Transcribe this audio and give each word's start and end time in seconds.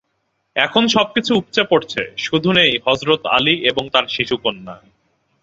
এখন 0.55 0.83
সবকিছু 0.87 1.31
উপচে 1.35 1.63
পড়ছে, 1.63 2.01
শুধু 2.17 2.49
নেই 2.51 2.71
হজরত 2.85 3.21
আলী 3.37 3.55
এবং 3.63 3.83
তাঁর 3.89 4.05
শিশুকন্যা। 4.07 4.75